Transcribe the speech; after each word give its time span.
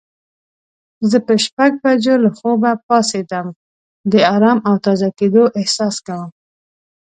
زه 1.09 1.17
په 1.25 1.33
شپږ 1.45 1.71
بجو 1.83 2.15
له 2.23 2.29
خوبه 2.37 2.71
پاڅیدم 2.87 3.47
د 4.11 4.13
آرام 4.35 4.59
او 4.69 4.75
تازه 4.85 5.09
کیدو 5.19 5.43
احساس 5.59 5.95
کوم. 6.05 6.29